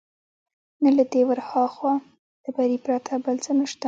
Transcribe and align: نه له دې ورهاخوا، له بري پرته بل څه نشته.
نه 0.83 0.89
له 0.97 1.03
دې 1.11 1.21
ورهاخوا، 1.27 1.93
له 2.43 2.49
بري 2.55 2.77
پرته 2.85 3.11
بل 3.25 3.35
څه 3.45 3.51
نشته. 3.59 3.79